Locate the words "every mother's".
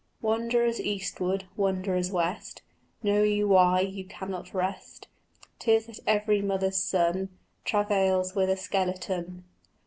6.07-6.77